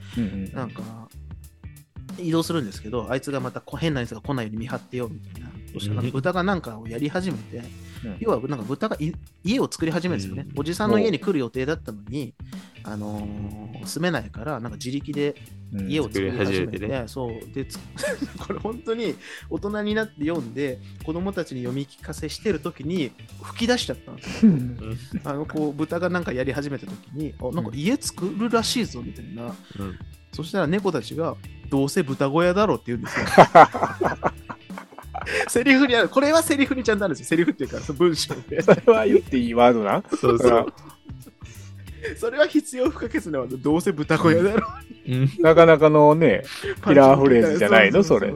[0.54, 0.82] なんか、
[2.20, 5.50] 移動するんですけど、あいつがまたこ変なやつが来ないように見張ってよみたいな。
[5.74, 7.64] そしたらうん豚がなんかをやり始めて、
[8.04, 8.18] うん。
[8.20, 9.12] 要はなんか豚がい
[9.44, 10.48] 家を作り始めるんですよね。
[10.52, 10.60] うん。
[10.60, 12.34] おじさんの家に来る予定だったのに、
[12.84, 15.36] あのー住めないから、なんか自力で
[15.74, 15.90] うん。
[15.90, 17.04] 家を作り始めて、作り始めてね。
[17.08, 17.54] そう。
[17.54, 17.80] でつ
[18.40, 19.16] これ本当に
[19.50, 24.52] 大人になって読んで子供たちに読み聞かせしてる時に吹き出しちゃったんですよ。
[24.52, 25.00] うん。
[25.24, 30.00] あのこう豚がなんかやり始めた時にあなんか家作るらしいぞみたいな、うん。
[30.32, 31.36] そしたら猫たちが
[31.70, 33.26] どうせ豚小屋だろうって言うんですよ
[35.48, 36.10] セリフにある。
[36.10, 37.28] これはセリフにちゃんとあるんですよ。
[37.28, 38.62] セリフっていうかその文章で。
[38.62, 40.04] それは言っていいワードな。
[40.20, 40.74] そうそう。
[42.18, 43.58] それは必要不可欠なワード。
[43.58, 44.68] どうせ豚小屋だろ
[45.08, 45.30] ううん。
[45.40, 46.44] なかなかのね、
[46.86, 48.00] キラーフレーズじゃないの？
[48.00, 48.04] ううう。
[48.04, 48.34] それ。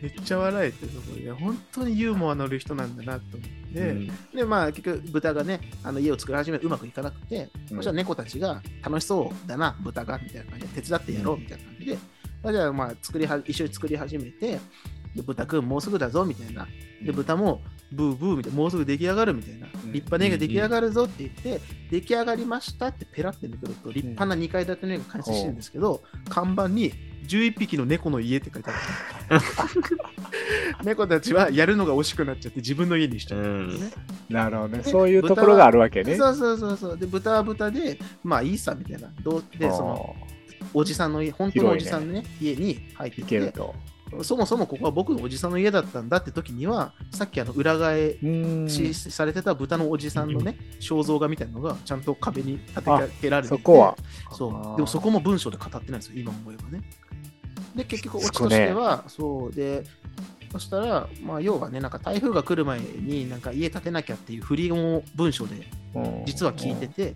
[0.00, 4.06] めっちゃ笑えてそこで本当にユーモアのある人なんだなと思って、うん。
[4.34, 7.76] でまあ結局豚がねあの家を作り始めうまくいかなくて、うん。
[7.76, 11.98] そしたら猫たちが楽しそうだな豚がみたいな感じで手伝ってやろうみたいな感じで、
[12.42, 14.58] まあじゃあまあ作りは一緒に作り始めて
[15.14, 16.66] で豚くんもうすぐだぞみたいな
[17.02, 26.92] で豚もブーブーみたいなもうすぐ出来上がるみたいなうん立派な絵が出来上がるぞって言って、出来上がりましたってペラってめくると立派な2階建ての絵が完成してるんですけど、看板に
[27.26, 29.40] 11匹の猫の家って書いてある。
[30.84, 33.90] 猫たちはやるのが惜しくなっちゃって自分の家にしちゃったんですね。
[34.28, 34.82] なるほどね。
[34.84, 36.16] そういうところがあるわけね。
[36.16, 36.98] そうそうそうそう。
[36.98, 39.08] で、豚は豚で、まあいいさみたいな。
[39.22, 40.16] どうで、その、
[40.74, 43.74] おじさんの家、本当のおじさんのね、家に入っていきて、けると。
[44.22, 48.68] そもそもここは僕のおじさんの家だったんだって時には、さっきあの裏替えうん。
[48.68, 53.96] しされてた豚のおじさんのね、肖像画みたいなのがちゃんと壁に立てかけられていてそこは。
[54.32, 54.76] そう。
[54.76, 56.82] でもそこも文章で語ってないんですよ、今思えばね。
[57.74, 59.84] で、結局、オチとしては、そうで、
[60.52, 67.14] そしたら、まあ、要はね、なんか台風が来る前に、なんか家建てなきゃっていう振りを文章でうん実は聞いてて、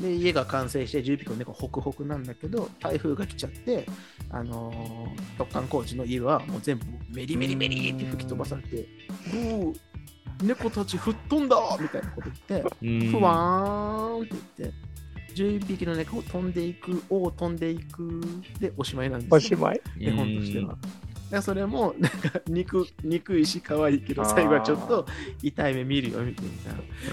[0.00, 3.86] で、家が完成して、10匹の猫ホクホクなんだけど、台風が来ちゃって、
[4.30, 8.86] あのー、突貫工事の家はもう全部メリメリメリって吹き飛ばされて、
[9.32, 9.76] おー
[10.42, 14.86] 猫たち吹っ飛んだみたいなこと言って、うんふわーんって言って、
[15.34, 18.20] 11匹の猫を飛んでいく、を飛んでいく、
[18.60, 19.36] でおしまいなんですよ。
[19.36, 19.80] おしまい。
[19.98, 20.68] 絵本としては。
[20.68, 20.78] だか
[21.30, 25.06] らそれも、なんか憎、憎いし可愛いけど、最後はちょっと
[25.42, 26.46] 痛い目見るよ、みたい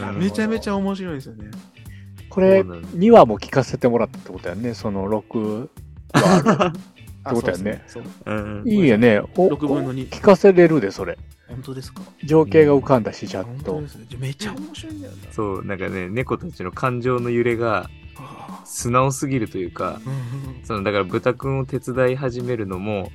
[0.02, 0.12] な。
[0.12, 1.50] うんめちゃめちゃ面白いんですよね。
[2.34, 4.74] これ、そうなんだ2話も聞かせてもらったってことやね。
[4.74, 5.67] その6
[6.13, 6.80] 話ある。
[7.26, 9.19] あ ってことやねそうですそううんいいよね。
[9.38, 11.17] お6分の2聞かせれるで、それ。
[11.48, 12.02] 本当ですか？
[12.24, 13.88] 情景が浮かんだし、ちゃんと本当で。
[13.89, 14.06] すね。
[14.19, 15.17] めっちゃ面白いんだよな。
[15.32, 23.12] そう、なんかね、猫たちの感情の揺れがあ素直すぎるというか、ーうんうんその、だから豚くんを手伝い始めるのも、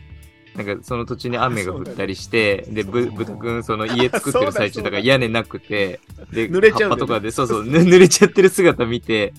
[0.59, 6.01] なんかその土地に雨が降ったりして、で、ぶそう豚くんその家作ってる最中だから屋根なくて、
[6.33, 6.97] で、濡れちゃうね。
[6.97, 9.33] 葉っぱとかで、そうそう、ぬ濡れちゃってる姿見て、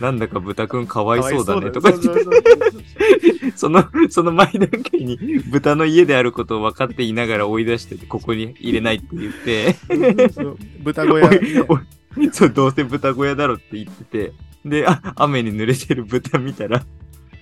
[0.00, 5.16] なんだか豚くんかわいそうだねとか言って、その、その前段階に
[5.48, 9.76] 豚の家であることを分かっていながら追い出してて、ここに入れないって言って、
[10.82, 11.30] 豚小屋。
[11.30, 11.40] ね。
[12.32, 14.32] そう、どうせ豚小屋だろって言ってて、
[14.64, 16.84] で、あ、雨に濡れてる豚見たら、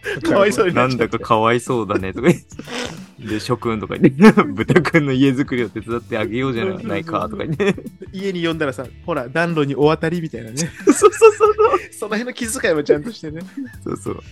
[0.22, 7.74] かわいそうにななんだっちゃってかかわいそうだねとか言って、で、諸君とか言って、 豚くんの家作りを手伝ってあげようじゃないかとか言って、
[8.12, 10.56] 家に呼んだらさ、ほら、暖炉にお渡りみたいなね。
[10.56, 11.32] そうそうそう
[11.92, 13.40] そ の辺の気遣いもちゃんとしてね。
[13.84, 13.96] そう。
[13.96, 14.22] そうそう。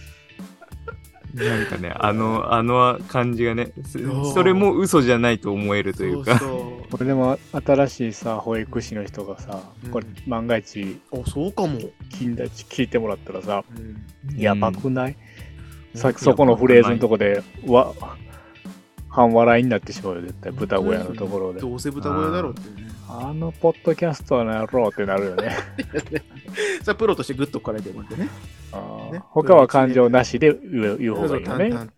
[1.35, 11.23] なんかね、あの、あの感じがね、そそうそれも嘘じゃないと思えるというか、そうこれでも新しいさ、保育士の人がさ、うんこれ万が一、そう。
[11.23, 11.79] あ、そうかも。
[12.19, 15.28] 金田地聞いてもらったらさ、うんやばくない、さうん
[15.99, 17.93] そこのフレーズのとこで、わ、
[19.09, 20.53] 半笑いになってしまうよ、絶対。
[20.53, 21.61] 豚小屋のところで。
[21.61, 22.89] どうせ豚小屋だろうっていうね。
[23.09, 25.57] あのポッドキャストの野郎ってなるよね。
[26.85, 28.29] それプロとしてグッとこられてもらってね。
[29.31, 31.89] 他は感情なしで言う言う方がいいよね。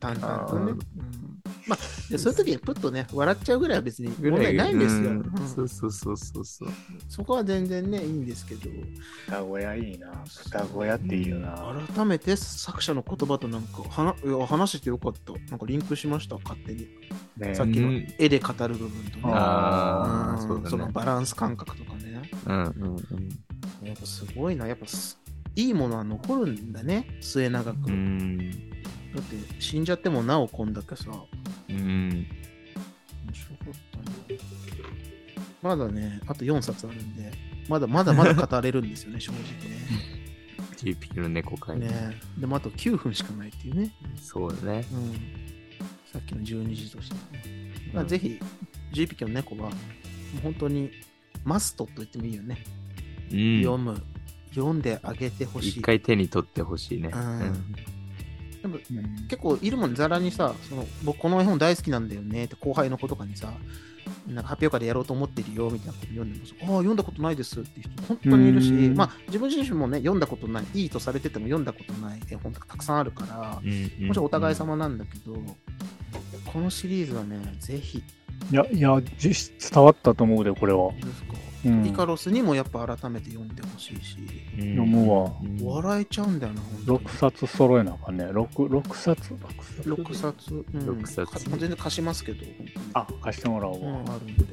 [1.67, 1.79] まあ、
[2.11, 5.11] でそういう時にプッとね、笑っちゃうぐらいは別に問題ないんですよ。
[5.11, 6.69] うんうんそうそうそうそうそう。
[7.09, 8.71] そこは全然ね、いいんですけど、
[9.27, 10.25] 豚小屋いいな。
[10.45, 11.75] 豚小屋っていいよな。
[11.95, 15.33] 改めて作者の言葉となんか話話してよかった。
[15.51, 16.89] なんかリンクしました、勝手に。
[17.37, 19.23] ねさっきのうん絵で語る部分とね。
[19.27, 20.71] ああ、うんそうだね。
[20.71, 22.23] そのバランス感覚とかね。
[22.47, 22.97] うんうん
[23.81, 23.87] うん。
[23.87, 24.67] やっぱすごいな。
[24.67, 25.19] やっぱす
[25.57, 27.89] いいものは残るんだね、末永く。
[27.89, 28.70] うん。
[29.15, 31.11] だって死んじゃってもなおこんだけさ。
[31.69, 31.77] うん。
[31.77, 32.27] 面
[33.33, 34.39] 白かったね。
[35.63, 37.33] まだね、あと4冊あるんで、
[37.69, 39.41] まだまだまだ語れるんですよね、 正直
[40.77, 41.89] GP の猫会ね。
[41.89, 43.93] ねでもあと9分しかないっていうね。
[44.17, 44.87] そうだね。
[44.93, 45.13] うん。
[46.13, 47.73] さっきの12時として、ね。
[47.93, 48.41] まあ、ぜひ、
[48.93, 50.91] 10匹の猫は、もう本当に
[51.45, 52.65] マストと言ってもいいよね。
[53.31, 53.63] うん。
[53.63, 54.03] 読む。
[54.55, 55.69] 読んであげてほしい。
[55.69, 57.11] 一回手に取ってほしいね。
[57.15, 57.90] うん
[58.63, 59.27] でもうん。
[59.29, 63.53] 結構いるもん、ざらにさ、その僕この絵本大好きなんだよねって後輩の子とかにさ、
[64.27, 68.97] なんか発表会でやろうと思ってるよみたいなこと読んでもさ、ああ、読んだことないですっていう人本当にいるし、うん。
[68.97, 74.07] まあ自分自身もね、読んだことない、いいとされてても読んだことない絵本とかたくさんあるから、うん。
[74.07, 75.37] もちろんお互い様なんだけど、
[76.53, 78.03] このシリーズはね、ぜひ、
[78.51, 80.91] いや、いや、実質伝わったと思うで、これは。
[81.65, 84.17] うんイカロスにもやっぱ改めて読んでほしいし、
[84.57, 85.31] 読読むわ
[85.63, 88.25] 笑えちゃうんだよな、本当に6冊揃えなあかんね。
[88.25, 89.35] 6、六冊
[89.85, 92.47] ？6冊、うん六冊全然貸しますけど。
[92.95, 94.01] あ、貸してもらおううん、わ。
[94.07, 94.45] あるんで。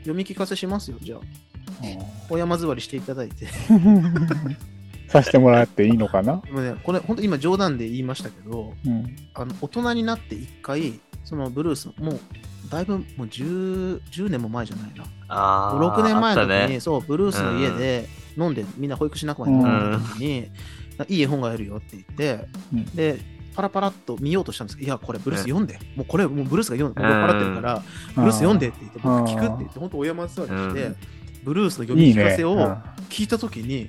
[0.00, 1.20] 読み聞かせしますよ、じゃあ。
[2.28, 3.46] お山座りしていただいて。
[3.70, 4.56] う ん
[5.08, 6.40] させてもらっていいのかな？
[6.46, 9.16] でもね、これ、本当今冗談で言いましたけど、うん。
[9.34, 12.20] あの大人になって一回、そのブルース、もう、
[12.70, 15.04] だいぶもう 10, 10年も前じゃないな。
[15.28, 15.98] ああ。
[15.98, 16.80] 6年前の時に、ね。
[16.80, 20.50] そう、ブルースの家で飲んで、みんな保育士仲間に飲んでた時に、
[21.08, 23.18] いい絵本があるよって言って、うんで、
[23.54, 27.82] パラパラっと見ようとしたんですけど、いや、これブルース読んで、もうこれ、もうブルースが読んで、酔っ払ってるから、
[28.14, 30.96] ブルース読んでって言って、僕聞くって言って、本当、お山座りして、うん
[31.42, 32.14] ブルースの読み。
[32.14, 32.60] 聞かせをうん
[33.08, 33.88] 聞いたときに、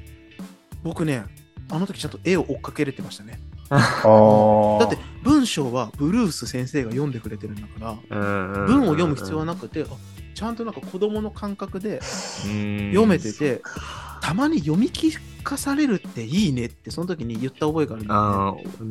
[0.84, 1.26] 僕ね、
[1.70, 3.40] あの時ちゃんと絵を追っかけれてましたね。
[3.72, 8.18] あーだって文章はブルース先生が読んでくれてるんだから、
[8.66, 9.86] 文文を読む必要はなくて、あ
[10.34, 13.62] ちゃんとなんか子供の感覚で読読めてて、
[14.22, 18.14] たまに読み聞かされるっていいねって、その時に言った覚えがあるんだ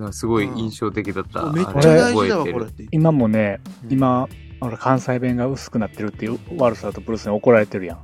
[0.05, 1.47] よあすごい印象的だった。
[1.47, 1.53] ね。
[1.53, 2.87] めっあちゃれ大事だわ、これって。
[2.91, 4.29] 今もね、うん今、
[4.61, 7.99] ほら関西弁が薄くなってるっていう悪さとブルースに怒られてるやん。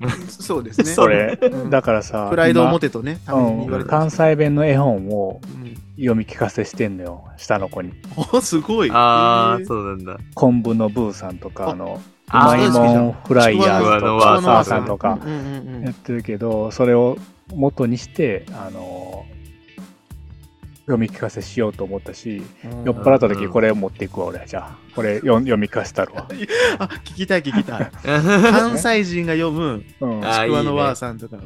[0.28, 0.84] そうですね。
[0.86, 3.84] それうん、だからさ、プライドを持今てとね、うん。
[3.86, 5.63] 関西弁の絵本をうん
[5.96, 7.92] 読み聞かせしてんのよ、下の子に。
[8.32, 8.90] おすごい。
[8.90, 10.18] ああ、そうなんだ。
[10.34, 15.18] 昆布のブーさんとか、ああの、うあまいもんフライヤーズとか、わーさんとか
[15.82, 17.16] やってるけど、それを
[17.54, 19.24] 元にして、あの、
[20.86, 24.46] 読み聞かせしようと思ったし、うん酔っ払った時これを持っていくわ、俺は。
[24.46, 26.28] じゃあ、これ読読み聞かせたるわ。
[26.78, 27.90] あ、聞きたい 聞きたい。
[28.04, 31.38] 関西人が読む、うんあちくわのわーさんとか。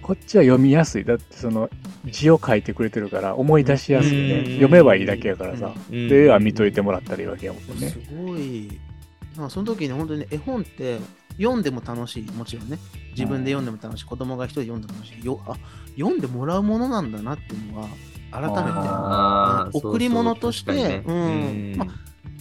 [0.00, 1.04] こっちは読みやすい。
[1.04, 1.68] だってその
[2.06, 4.34] 字を書いてくれてるから思い出しやすいね。
[4.38, 5.72] うん読めばいいだけやからさ。
[5.90, 7.98] うんで、絵は見といてもらったらいいわけやもんねす。
[8.10, 8.68] ごい。
[9.36, 10.98] なんかその時に本当にね絵本って
[11.38, 12.78] 読んでも楽しい、もちろんね。
[13.10, 15.24] 自分で読んでも楽しい、子供が一人で読んでも楽しい。
[15.24, 15.56] よあ
[15.98, 17.88] 読んでもらうものなんだなっていうのは、
[18.40, 19.78] 改めて。
[19.78, 21.86] 贈り物としてま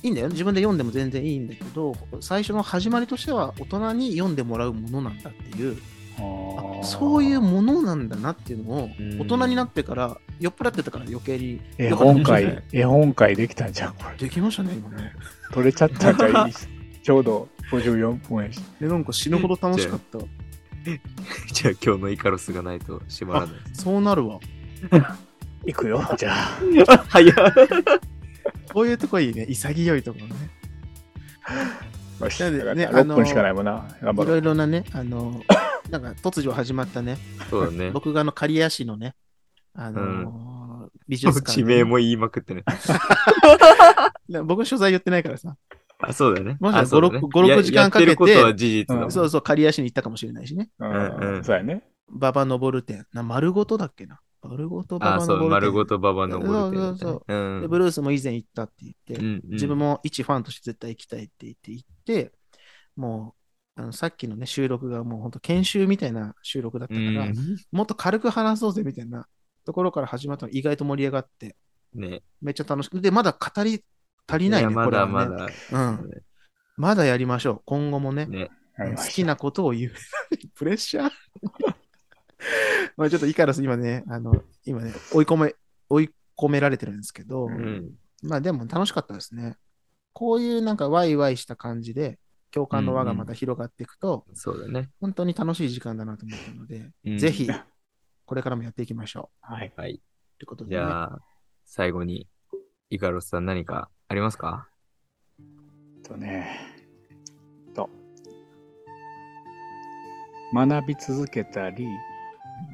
[0.03, 0.29] いいんだよ。
[0.29, 5.77] 自分で読んでも全然いいんだけど、最初の始まりとしては大人に読んでもらうものなんだっていう、
[6.19, 14.17] あそういうものなんだなっていうのをうん大人になってから、酔っ払ってたから余計に絵本会、絵本会できたんじゃん、これ。
[14.17, 15.13] できましたね、今ね。
[15.51, 16.67] 取れちゃったんじゃんいいし
[17.01, 18.59] ちょうど54分やし。
[18.79, 20.19] で、なんか死ぬほど楽しかった。
[21.51, 23.55] じゃあ今日のイカロスがないと閉まらない。
[23.73, 24.39] そうなるわ。
[25.65, 27.05] いくよ、じゃあ。
[27.09, 27.35] 早っ。
[28.73, 29.45] こういうとこいいね。
[29.49, 30.33] 潔いところね。
[32.21, 33.87] よし、なんでねあの6分しかないもんな。
[34.01, 35.41] 頑張いろいろなね、あの、
[35.89, 37.17] なんか突如始まったね、
[37.49, 37.91] そうだね。
[37.91, 39.15] 僕があの刈谷市のね、
[39.73, 42.63] あの、美術館地名も言いまくってね。
[44.29, 45.55] ね 僕の所在言ってないからさ。
[45.99, 46.57] あ、そうだね。
[46.59, 49.11] もしかあそうだね5 6時間かけてややってることは事実だもん。
[49.11, 50.69] そうそう、刈谷市に行ったかもしれないしね。
[50.79, 51.83] ううんん、そうやね。
[52.09, 53.05] 馬場登店。
[53.13, 54.19] な、丸ごとだっけな。
[54.49, 55.49] 丸ごと馬あ、そう、場登店。
[55.49, 62.31] 丸ごと馬場のボルテだったねそうそううんで、ブルースも以前行ったって言って、うんうん自分も一ファンとして絶対行きたいって言って行って、
[62.95, 63.35] も
[63.77, 67.35] う、あのさっきのね、収録がもう本当研修みたいな収録だったうから、ん
[67.71, 69.27] もっと軽く話そうぜみたいな
[69.65, 71.55] ところから始まったの意外と盛り上がって、
[71.93, 72.21] ね。
[72.41, 73.83] めっちゃ楽しくで、まだ語り
[74.27, 75.13] 足りないね、やまこれはね。
[75.13, 75.47] だまだ。
[75.71, 76.09] うん。
[76.77, 77.61] まだやりましょう。
[77.65, 78.25] 今後もね。
[78.25, 78.49] ね。
[78.77, 79.93] 好きなことを言う。
[80.55, 81.11] プレッシャー
[82.97, 85.55] まあちょっとイカロス今ね、あの、今ね、追い込め、
[85.89, 87.95] 追い込められてるんですけど、うん。
[88.23, 89.57] まあでも楽しかったですね。
[90.13, 92.19] こういうなんかワイワイした感じで、
[92.51, 94.89] 共感の輪がまた広がっていくと、そうだね。
[95.01, 97.49] 本当に楽しい時間だなと思ったので、うんぜひ、
[98.25, 99.73] これからもやっていきましょはい。
[99.75, 99.95] はい。
[99.95, 99.99] う。
[100.39, 101.21] ということで、ね、じゃあ、
[101.65, 102.27] 最後に、
[102.89, 104.69] イカロスさん何かありますか？
[106.03, 106.59] とね、
[107.73, 107.89] と、
[110.53, 111.87] 学び続けたり、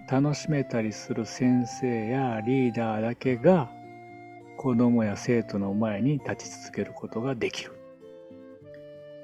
[0.09, 3.69] 楽しめたりする先生やリーダーだけが、
[4.57, 7.77] 子供や生徒の前に立ち続けることができる。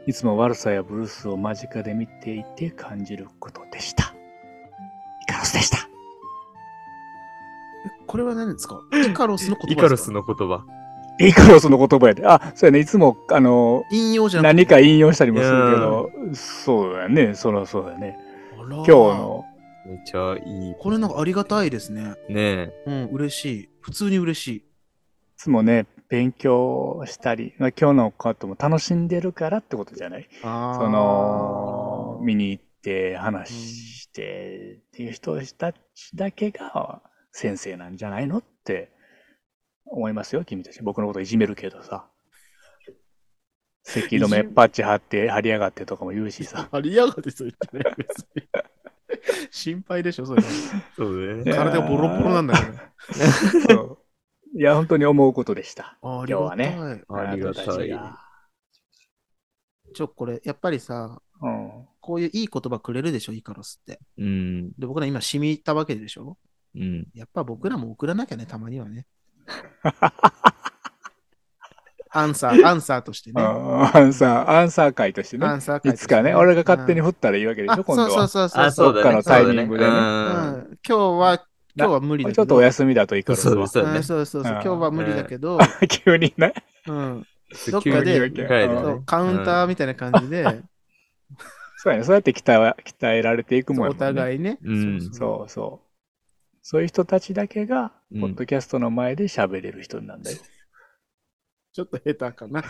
[0.07, 4.13] いつも悪さやブルースを間近で見ていて感じることでした。
[5.27, 5.77] イカロスでした。
[5.77, 5.81] え
[8.07, 8.81] これは何ですか？
[8.93, 9.71] イカロスの言葉ですか？
[9.73, 10.65] イカロスの言葉。
[11.19, 12.25] イカロスの言葉やで。
[12.25, 12.79] あ、そうやね。
[12.79, 17.33] いつも、あの、引用じゃ何か引用したりもするけど、そうだね。
[17.33, 18.17] そらそうだね。
[18.55, 19.45] 今日の、
[19.87, 20.75] めっちゃいい。
[20.77, 22.15] これなんかありがたいですね。
[22.29, 23.69] ねうん、嬉しい。
[23.79, 24.55] 普通に嬉しい。
[24.57, 24.63] い
[25.37, 30.27] つもね、勉強したり、まあ、今日のことも楽しんでるからってことじゃない？
[30.41, 35.77] その、見に行って話してっていう人たち
[36.15, 38.91] だけが先生なんじゃないのって
[39.85, 40.81] 思いますよ、君たち。
[40.83, 42.09] 僕のこといじめるけどさ。
[43.83, 46.67] 咳止めパッチ貼って貼りやがってとかも言うしさ。
[46.73, 48.43] ありやがってそう言ってね、別に。
[49.51, 50.47] 心配でしょ、それは。
[50.95, 51.43] そうだね。
[51.43, 52.93] いや体がボロボロなんだから。
[53.67, 53.73] そ
[54.55, 55.97] ういや、本当に思うことでした。
[56.01, 56.67] ああり今日はがたい。
[56.97, 57.03] ね。
[57.09, 57.89] ありがたい
[59.93, 61.87] ちょ、これ、やっぱりさ、うん。
[62.01, 63.99] こういういい言葉くれるでしょ、イカロスって。
[64.17, 64.71] うん。
[64.77, 66.37] で、僕ら今染み入ったわけでしょ？
[66.75, 67.07] うん。
[67.13, 69.05] やっぱ僕らも送らなきゃね、たまにはね。
[72.17, 73.41] アンサー、アンサーとしてね。
[73.41, 75.45] あアンサー、アンサー会としてね。
[75.45, 78.09] アンサー会いつかね、俺が勝手に振ったらいいわけでしょ、あ、今度は。
[78.09, 78.93] そうそうそうそう。
[78.93, 81.45] どっかのタイミングでねそうん、今日は、
[81.75, 82.35] 今日は無理だけど。
[82.35, 84.51] ちょっとお休みだといいからそうですそうだねうんそうそうそう。
[84.51, 86.53] うん今日は無理だけど、 急にね。
[86.87, 87.27] うん、うん。
[87.71, 88.31] どっかで
[89.05, 90.43] カウンターみたいな感じで、
[91.77, 92.03] そうやね。
[92.03, 93.93] そうやって鍛え鍛えられていくもんやお。
[93.93, 94.57] 互いね。
[94.63, 95.87] うんそうそうそうそう。
[96.63, 100.37] そういう人たちだけが、うんポッドキャストの前で喋れる人なんだよ。
[101.77, 102.63] ちょっと下手かな。
[102.63, 102.69] ちょっ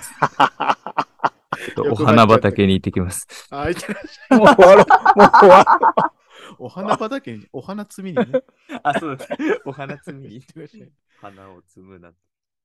[1.76, 3.26] とお花畑に行ってきます。
[3.50, 4.38] あ、いってらっしゃい。
[4.38, 4.86] もう終わろう。
[5.18, 6.12] もう終わろ
[6.60, 8.44] お花畑に、お花摘みにね。
[8.84, 9.26] あ、そうだ。
[9.64, 10.92] お花摘みにいってらっしゃい。
[11.22, 12.12] 花を摘むな。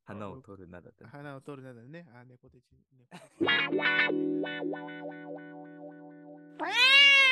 [0.05, 1.07] 花を取るなだった。
[1.07, 2.09] 花を取るなだね。
[2.13, 2.65] あ、猫でち。
[3.39, 3.53] 猫